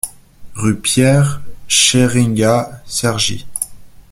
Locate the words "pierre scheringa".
0.79-2.71